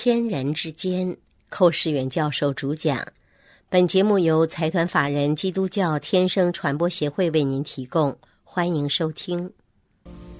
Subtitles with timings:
[0.00, 1.16] 天人之间，
[1.48, 3.04] 寇世远教授主讲。
[3.68, 9.50] 本节目由财团法人基督教天生传播协会为您提供，欢迎收听。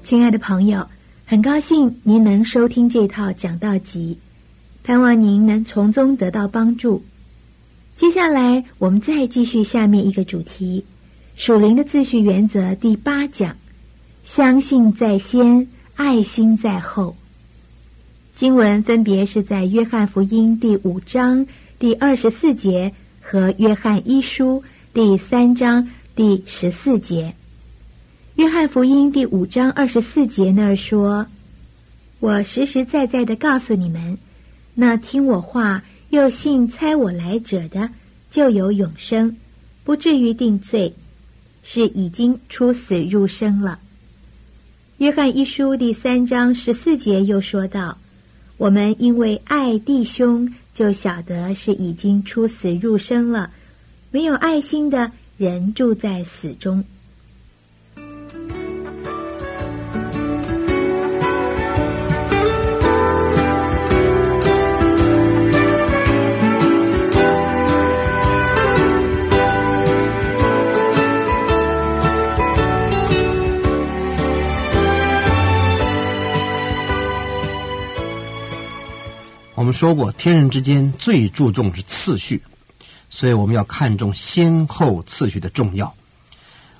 [0.05, 0.87] 亲爱的朋友，
[1.27, 4.17] 很高兴您能收听这套讲道集，
[4.85, 7.03] 盼望您能从中得到帮助。
[7.97, 10.85] 接下来，我们再继续下面一个主题：
[11.35, 13.57] 属灵的秩序原则第八讲，
[14.23, 15.67] 相信在先，
[15.97, 17.17] 爱心在后。
[18.39, 21.45] 经文分别是在约翰福音第五章
[21.77, 24.63] 第二十四节和约翰一书
[24.95, 27.35] 第三章第十四节。
[28.37, 31.27] 约翰福音第五章二十四节那儿说
[32.21, 34.17] ：“我实实在在的告诉你们，
[34.73, 37.91] 那听我话又信猜我来者的，
[38.31, 39.37] 就有永生，
[39.83, 40.95] 不至于定罪，
[41.65, 43.81] 是已经出死入生了。”
[44.99, 47.99] 约翰一书第三章十四节又说道。
[48.59, 53.51] 我们因为爱弟兄，就晓得是已经出死入生了。
[54.11, 56.85] 没有爱心的人住在死中。
[79.79, 82.43] 说过，天人之间最注重是次序，
[83.09, 85.95] 所以我们要看重先后次序的重要。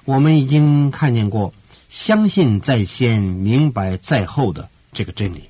[0.05, 1.55] 我们已经看见过
[1.89, 5.45] “相信在先，明白在后”的这个真理，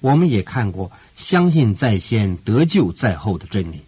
[0.00, 3.82] 我们也看过“相信在先，得救在后”的真理。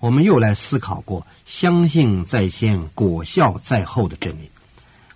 [0.00, 4.50] 我们又来思考过“相信在先，果效在后”的真理。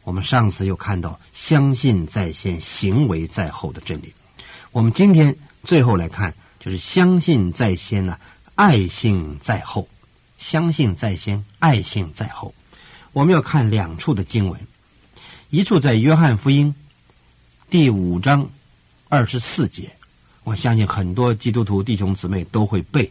[0.04, 4.14] 我们上次又看到“相信在先，行为在后”的真理。
[4.70, 6.32] 我们今天最后来看。
[6.62, 8.16] 就是相信在先呢，
[8.55, 9.88] 爱信在后。
[10.38, 12.55] 相信在先，爱信在后。
[13.12, 14.60] 我们要看两处的经文，
[15.50, 16.73] 一处在约翰福音
[17.68, 18.48] 第五章
[19.08, 19.90] 二十四节。
[20.45, 23.11] 我相信很多基督徒弟兄姊妹都会背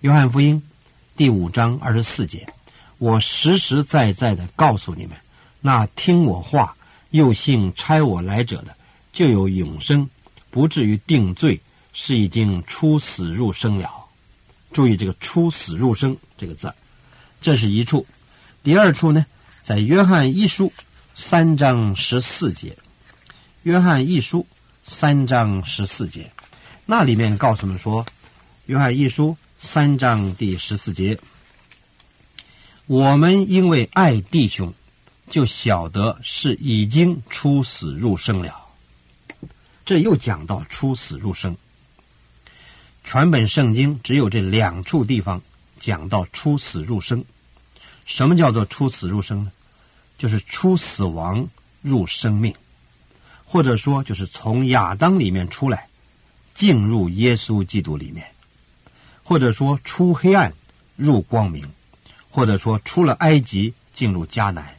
[0.00, 0.60] 约翰福音
[1.16, 2.52] 第五章二十四节。
[2.98, 5.16] 我实实在在的告诉你们，
[5.60, 6.76] 那听我话
[7.10, 8.76] 又信差我来者的，
[9.12, 10.08] 就有永生，
[10.50, 11.60] 不至于定罪。
[11.92, 13.90] 是已经出死入生了，
[14.72, 16.72] 注意这个“出死入生”这个字，
[17.40, 18.06] 这是一处。
[18.62, 19.26] 第二处呢，
[19.64, 20.72] 在约翰一书
[21.14, 22.76] 三章十四节，
[23.62, 24.46] 约翰一书
[24.84, 26.30] 三章十四节，
[26.86, 28.04] 那里面告诉我们说，
[28.66, 31.18] 约翰一书三章第十四节，
[32.86, 34.72] 我们因为爱弟兄，
[35.28, 38.54] 就晓得是已经出死入生了。
[39.84, 41.56] 这又讲到出死入生。
[43.04, 45.40] 全本圣经只有这两处地方
[45.78, 47.24] 讲到出死入生。
[48.06, 49.52] 什么叫做出死入生呢？
[50.18, 51.48] 就是出死亡
[51.80, 52.54] 入生命，
[53.44, 55.88] 或者说就是从亚当里面出来，
[56.54, 58.26] 进入耶稣基督里面，
[59.22, 60.52] 或者说出黑暗
[60.96, 61.66] 入光明，
[62.28, 64.76] 或者说出了埃及进入迦南，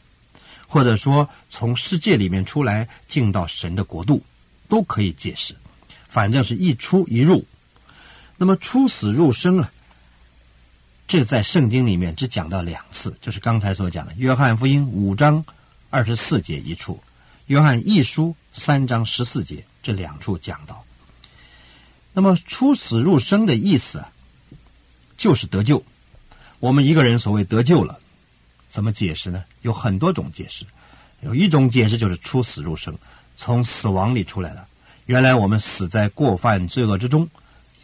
[0.67, 4.21] 或者说从世界里面出来进到神的国度，
[4.69, 5.55] 都可以解释。
[6.07, 7.43] 反正是一出一入。
[8.41, 9.72] 那么出死入生啊，
[11.07, 15.46] 这在圣经里面只讲到两次，就是刚才所讲的《约翰福音》五章
[15.91, 16.96] 二十四节一处，
[17.46, 18.29] 《约翰一书》
[18.59, 20.84] 三章十四节这两处讲到。
[22.13, 24.09] 那么出死入生的意思啊，
[25.16, 25.84] 就是得救。
[26.59, 28.00] 我们一个人所谓得救了，
[28.69, 29.44] 怎么解释呢？
[29.62, 30.66] 有很多种解释。
[31.22, 32.97] 有一种解释就是出死入生，
[33.38, 34.68] 从死亡里出来了。
[35.06, 37.29] 原来我们死在过犯罪恶之中。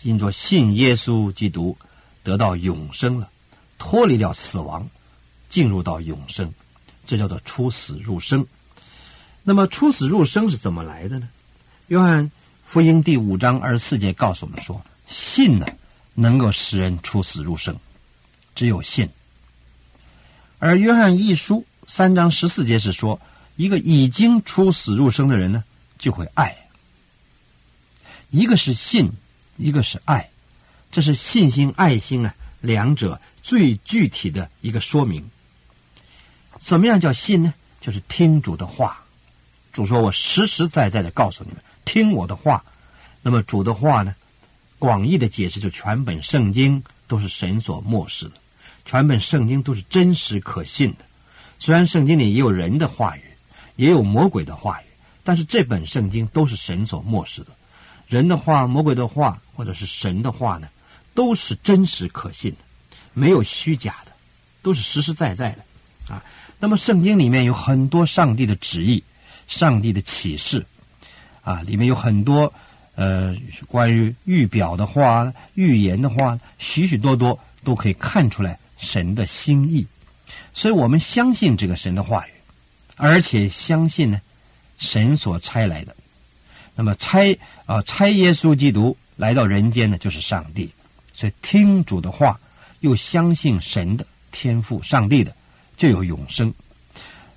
[0.03, 1.75] 因着信耶稣基督，
[2.23, 3.29] 得到永生了，
[3.79, 4.87] 脱离了死亡，
[5.49, 6.53] 进入到永生，
[7.05, 8.45] 这叫做出死入生。
[9.43, 11.29] 那么出死入生是怎么来的呢？
[11.87, 12.31] 约翰
[12.65, 15.65] 福音第五章二十四节告诉我们说：信呢，
[16.13, 17.75] 能够使人出死入生，
[18.53, 19.09] 只有信。
[20.59, 23.19] 而约翰一书三章十四节是说，
[23.55, 25.63] 一个已经出死入生的人呢，
[25.97, 26.55] 就会爱。
[28.29, 29.11] 一个是信。
[29.57, 30.30] 一个是爱，
[30.92, 35.27] 这是信心、爱心啊，两者最具体的一个说明。
[36.59, 37.54] 怎么样叫信呢？
[37.81, 39.04] 就是听主的话。
[39.74, 42.63] 主说：“我实实在在的告诉你们，听我的话。”
[43.21, 44.15] 那么主的话呢？
[44.80, 48.33] 广义的解释就全本圣经都是神所漠视的，
[48.86, 51.06] 全本圣经都是真实可信的。
[51.60, 53.21] 虽然圣经里也有人的话语，
[53.75, 54.86] 也有魔鬼的话语，
[55.24, 57.48] 但是这本圣经都是神所漠视的。
[58.07, 60.69] 人的话、魔鬼的话，或者是神的话呢，
[61.15, 62.57] 都是真实可信的，
[63.15, 64.12] 没有虚假的，
[64.62, 66.24] 都是实实在在的啊。
[66.59, 69.04] 那么圣经里面有很多上帝的旨意、
[69.48, 70.63] 上帝的启示
[71.42, 72.54] 啊，里面有很多
[72.94, 73.36] 呃
[73.68, 79.88] 关于预表的话、预言的话，许许多多都可以看出来神的心意。
[80.53, 82.31] 所以我们相信这个神的话语，
[82.95, 84.21] 而且相信呢，
[84.77, 85.95] 神所差来的。
[86.75, 90.71] 那么差啊差耶稣基督来到人间呢，就是上帝。
[91.13, 92.39] 所以听主的话，
[92.79, 95.35] 又相信神的天赋，上帝的
[95.75, 96.53] 就有永生。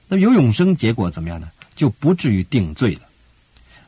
[0.07, 1.51] 那么有永生，结果怎么样呢？
[1.75, 3.03] 就不至于定罪了。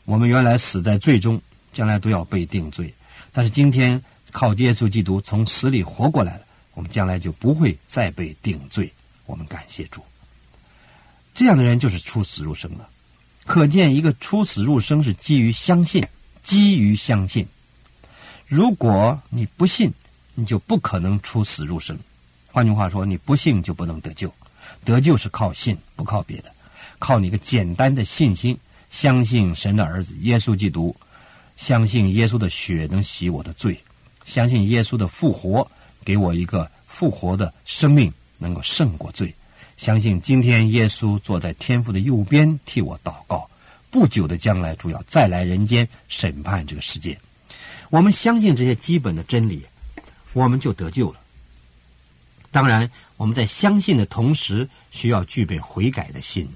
[0.04, 1.40] 我们原来死在罪中，
[1.72, 2.92] 将来都要被定罪。
[3.32, 6.44] 但是今天靠耶稣基督从死里活过来了，
[6.74, 8.90] 我们将来就不会再被定罪。
[9.26, 10.02] 我们感谢主。
[11.34, 12.88] 这样的人就是出死入生了。
[13.44, 16.06] 可见，一个出死入生是基于相信，
[16.42, 17.46] 基于相信。
[18.54, 19.90] 如果你不信，
[20.34, 21.99] 你就不可能出死入生。
[22.49, 24.31] 换句话说，你不信就不能得救。
[24.84, 26.52] 得救是靠信，不靠别的，
[26.99, 28.54] 靠你个简单的信心，
[28.90, 30.94] 相信神的儿子耶稣基督，
[31.56, 33.82] 相信耶稣的血能洗我的罪，
[34.26, 35.66] 相信耶稣的复活
[36.04, 39.34] 给我一个复活的生命，能够胜过罪。
[39.78, 43.49] 相信今天耶稣坐在天父的右边替我祷告。
[43.90, 47.19] 不久的将来，主要再来人间审判这个世界。
[47.92, 49.66] 我们相信这些基本的真理，
[50.32, 51.20] 我们就得救了。
[52.50, 56.48] 当然，我们在相信的同时，需要具备悔改的心，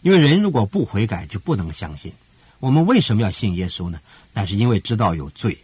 [0.00, 2.10] 因为人如果不悔改，就不能相信。
[2.58, 4.00] 我们为什么要信耶稣呢？
[4.32, 5.58] 那是因为知道有罪，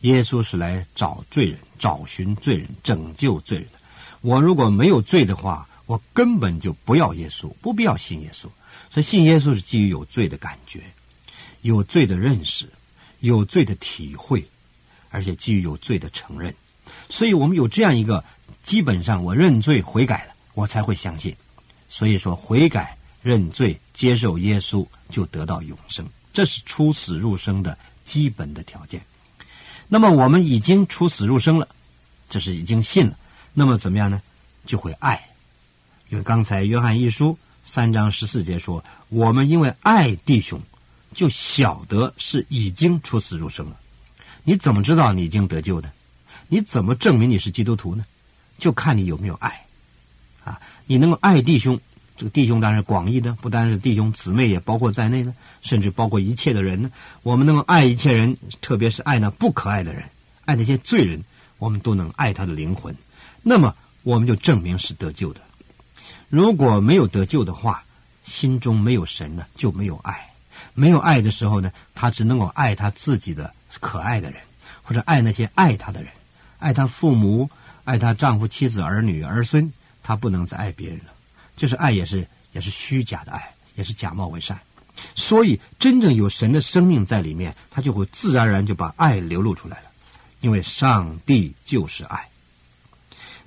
[0.00, 3.78] 耶稣是来找罪人、找寻罪人、拯救罪人的。
[4.20, 8.48] 我如果没有罪的话，我根本就不要耶稣，不必要信耶稣。
[8.90, 10.82] 所以，信耶稣是基于有罪的感觉，
[11.62, 12.68] 有罪的认识。
[13.20, 14.44] 有罪的体会，
[15.10, 16.54] 而且基于有罪的承认，
[17.08, 18.22] 所以我们有这样一个
[18.62, 21.34] 基本上，我认罪悔改了，我才会相信。
[21.88, 29.00] 所以说，悔改、认罪、接受耶稣，就得到永生，这是出死入生的基本的条件。
[29.88, 31.68] 那么，我们已经出死入生了，
[32.28, 33.18] 这是已经信了。
[33.52, 34.22] 那么怎么样呢？
[34.64, 35.20] 就会爱，
[36.10, 40.60] 因为刚才约翰一书三章十四节说，我们因为爱弟兄。
[41.14, 43.76] 就晓得是已经出死入生了。
[44.44, 45.90] 你怎么知道你已经得救的？
[46.48, 48.04] 你怎么证明你是基督徒呢？
[48.58, 49.64] 就看你有没有爱
[50.44, 50.60] 啊！
[50.86, 51.80] 你能够爱弟兄，
[52.16, 56.90] 这个弟兄当然广义的，不单是弟兄姊妹，也包括在内呢，甚至包括一切的人呢。
[57.22, 60.04] 我们能够爱一切人，特别是爱那不可爱的人，
[60.44, 61.22] 爱那些罪人，
[61.58, 62.94] 我们都能爱他的灵魂。
[63.42, 65.40] 那么，我们就证明是得救的。
[66.28, 67.84] 如果没有得救的话，
[68.24, 70.29] 心中没有神呢，就没有爱。
[70.74, 74.40] 没有爱的时候呢，他只能够爱他自己的可爱的人，
[74.82, 76.10] 或者爱那些爱他的人，
[76.58, 77.48] 爱他父母，
[77.84, 79.72] 爱他丈夫、妻子、儿女、儿孙，
[80.02, 81.12] 他不能再爱别人了。
[81.56, 84.58] 就是爱也是也是虚假的爱，也是假冒为善。
[85.14, 89.84] 所以，真正有神的生命在里面，他就会自然而然就把爱流露出来了，
[90.40, 92.28] 因为上帝就是爱。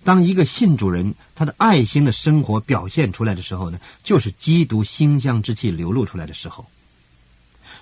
[0.03, 6.65] 当一个信主人他的爱心的生活表现出来的时候呢，就是基督馨香之气流露出来的时候。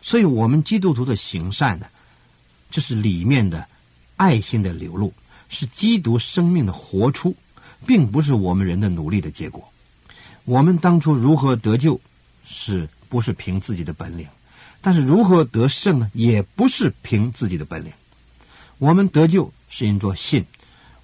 [0.01, 1.88] 所以，我们基督徒的行善呢，
[2.69, 3.68] 这是里面的
[4.18, 5.13] 爱心的流露，
[5.48, 7.35] 是基督生命的活出，
[7.85, 9.71] 并不是我们人的努力的结果。
[10.45, 11.99] 我们当初如何得救，
[12.44, 14.28] 是不是凭自己的本领？
[14.81, 16.09] 但是如何得胜呢？
[16.14, 17.92] 也不是凭自己的本领。
[18.80, 20.44] 我们得救是因做信，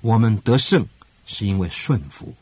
[0.02, 0.84] 我们得胜
[1.28, 2.34] 是因为顺服。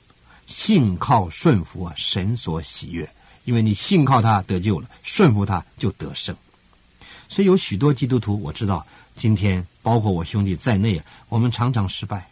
[0.48, 3.10] 信靠顺服啊，神所喜悦，
[3.44, 6.34] 因为你信靠他得救了，顺服他就得胜。
[7.36, 8.88] 所以有许多基督徒，我知道
[9.18, 12.30] 今天包括我兄弟在内，我们常常失败。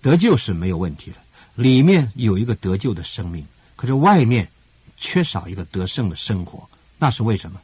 [0.00, 1.16] 得救是没有问题的，
[1.56, 4.48] 里面有一个得救的生命，可是外面
[4.96, 6.68] 缺少一个得胜的生活，
[6.98, 7.60] 那是为什么？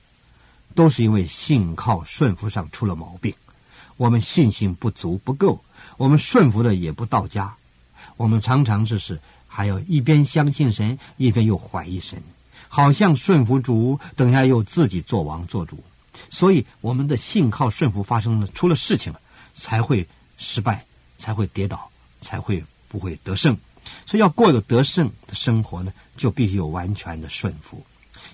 [0.75, 3.33] 都是因为信靠顺服上出了毛病。
[3.97, 5.63] 我们信心不足不够，
[5.97, 7.55] 我们顺服的也不到家。
[8.17, 12.21] 我们常常就是还要一边相信神，一边又怀疑神，
[12.67, 15.79] 好像顺服主，等下又自己做王做主。
[16.31, 19.21] 所以，我们的信靠顺服发生了出了事情了，
[19.55, 20.07] 才会
[20.39, 20.85] 失败，
[21.19, 21.91] 才会跌倒，
[22.21, 23.57] 才会不会得胜。
[24.07, 27.85] 所以，要过一个得胜的生活呢，就必须有完全的顺服。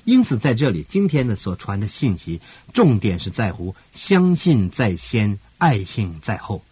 [0.04, 2.40] 因此，在这里，今天的所传的信息，
[2.72, 6.62] 重点是在乎相信在先，爱信在后。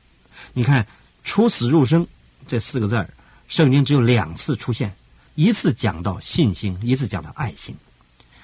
[0.53, 0.87] 你看
[1.25, 2.07] ，“出死入生”
[2.47, 3.11] 这四个字儿，
[3.49, 4.95] 圣经只有两次出现，
[5.35, 7.75] 一次讲到信心，一次讲到爱心，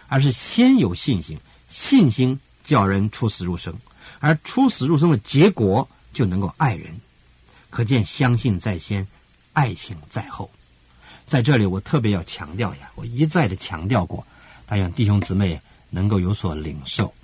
[0.09, 2.39] 而是先有信心，信心。
[2.65, 3.73] 叫人出死入生，
[4.19, 6.99] 而出死入生的结果就能够爱人，
[7.71, 9.07] 可见相信在先，
[9.53, 10.51] 爱情在后。
[11.27, 14.27] 在这里，我特别要强调呀，我一再的强调过，
[14.67, 17.15] 但愿弟兄姊妹能够有所领受。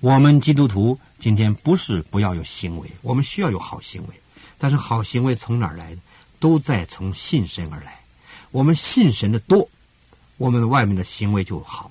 [0.00, 4.20] 我们基督徒今天不是不要有行为，我们需要有好行为，
[4.58, 6.00] 但是好行为从哪儿来的？
[6.38, 7.98] 都在从信神而来。
[8.50, 9.68] 我们信神的多，
[10.36, 11.90] 我们外面的行为就好；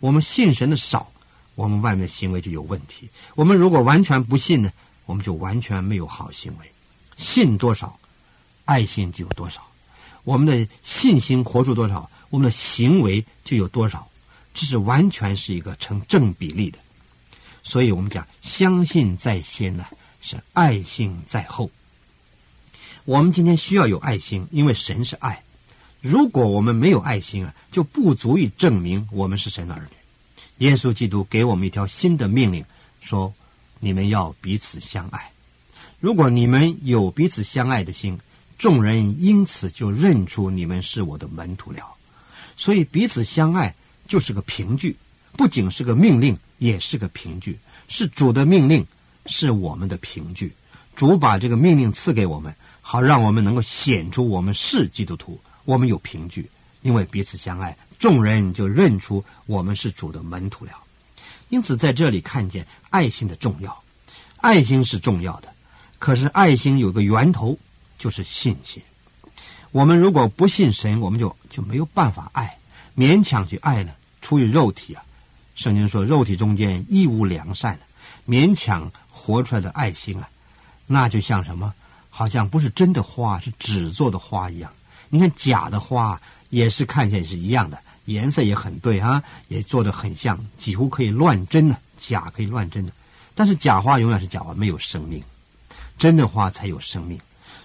[0.00, 1.12] 我们信神的少，
[1.56, 3.08] 我们外面的行为就有问题。
[3.34, 4.72] 我们如果完全不信呢，
[5.06, 6.70] 我们就完全没有好行为。
[7.16, 7.98] 信多少，
[8.66, 9.60] 爱心就有多少；
[10.22, 14.06] 我们的信心活出多少，我们的行为就有多少。
[14.54, 16.78] 这是完全是一个成正比例的。
[17.62, 19.86] 所以我们讲，相信在先呢，
[20.20, 21.70] 是爱心在后。
[23.04, 25.42] 我们今天需要有爱心，因为神是爱。
[26.00, 29.95] 如果我们没有爱心啊，就不足以证明我们是神的儿女。
[30.58, 32.64] 耶稣基督给我们一条新的命令，
[33.00, 33.32] 说：
[33.78, 35.30] 你们要彼此相爱。
[36.00, 38.18] 如果你们有彼此相爱的心，
[38.58, 41.94] 众人因此就认出你们是我的门徒了。
[42.56, 43.74] 所以彼此相爱
[44.08, 44.96] 就是个凭据，
[45.32, 47.58] 不仅是个命令，也是个凭据。
[47.88, 48.86] 是主的命令，
[49.26, 50.52] 是我们的凭据。
[50.94, 56.48] 主把这个命令赐给我们，好让我们能够显出我们是基督徒，我们有凭据。
[56.82, 60.72] 因为彼此相爱，众人就认出我们是主的门徒了。
[61.48, 63.82] 因此，在这里看见爱心的重要，
[64.38, 65.48] 爱心是重要的。
[65.98, 67.58] 可是，爱心有个源头，
[67.98, 68.82] 就是信心。
[69.70, 72.58] 我们如果不信神，我们就就没有办法爱，
[72.96, 75.02] 勉强去爱呢，出于肉体啊。
[75.54, 77.78] 圣经说，肉体中间一无良善，
[78.28, 80.28] 勉强活出来的爱心啊，
[80.86, 81.72] 那就像什么？
[82.10, 84.72] 好像不是真的花，是纸做的花一样。
[85.08, 92.92] 你看假的花也是看见是一样的，颜色也很对啊，也做的很像，几乎可以乱真的，假可以乱真的。
[93.34, 95.22] 但是假花永远是假花，没有生命。
[95.98, 97.18] 真的花才有生命，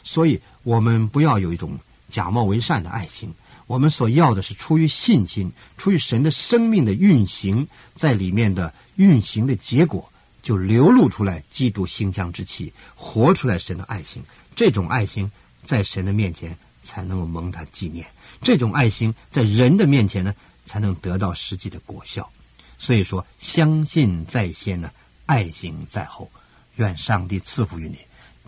[0.03, 1.77] 所以我们不要有一种
[2.09, 3.29] 假冒为善的爱心。
[3.67, 10.09] 我们所要的是出于信心，出于神的生命的运行，在里面的运行的结果，
[10.41, 14.23] 就流露出来基督馨香之气，活出来神的爱心。
[14.55, 15.29] 这种爱心
[15.65, 18.07] 在神的面前才能够蒙他纪念，
[18.41, 20.33] 这种爱心在人的面前呢，
[20.65, 22.29] 才能得到实际的果效。
[22.77, 24.91] 所以说，相信在先呢，
[25.25, 26.29] 爱心在后。
[26.77, 27.97] 愿上帝赐福于你。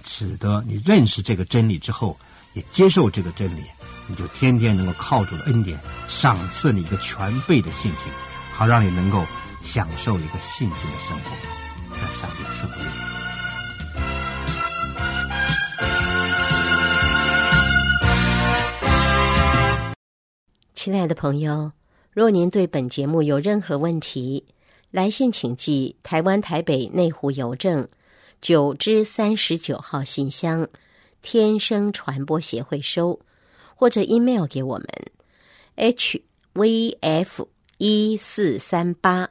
[0.06, 2.18] 使得你认识这个真理之后，
[2.54, 3.62] 也接受这个真理，
[4.08, 8.12] 你就天天能够靠主的恩典赏赐你一个全备的信心，
[8.54, 9.26] 好让你能够
[9.62, 11.32] 享受一个信心的生活。
[11.96, 13.03] 愿上帝赐福你
[20.84, 21.72] 亲爱的朋友，
[22.12, 24.44] 若您对本节目有任何问题，
[24.92, 27.88] 来信请寄台湾台北内湖邮政。
[28.42, 30.68] 九之三十九号信箱，
[31.22, 33.22] 天生传播协会收，
[33.76, 34.86] 或者 email 给我们
[35.76, 36.22] ，h
[36.52, 37.48] v f
[37.78, 39.30] 一四三八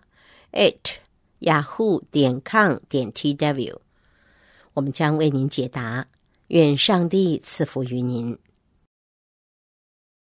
[0.53, 0.95] at
[1.41, 3.79] yahoo 点 com 点 t w，
[4.73, 6.07] 我们将为您解答。
[6.47, 8.39] 愿上帝赐福于您。